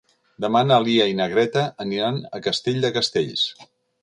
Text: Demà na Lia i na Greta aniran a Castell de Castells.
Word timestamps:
Demà 0.45 0.61
na 0.69 0.79
Lia 0.85 1.05
i 1.11 1.13
na 1.19 1.27
Greta 1.33 1.67
aniran 1.85 2.19
a 2.39 2.43
Castell 2.49 2.81
de 2.89 2.93
Castells. 2.97 3.47